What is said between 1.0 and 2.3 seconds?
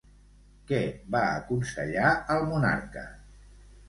va aconsellar